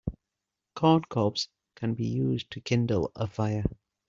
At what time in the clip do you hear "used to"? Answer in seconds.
2.07-2.59